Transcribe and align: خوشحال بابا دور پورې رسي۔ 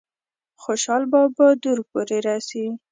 خوشحال 0.63 1.03
بابا 1.11 1.47
دور 1.63 1.79
پورې 1.89 2.17
رسي۔ 2.27 2.63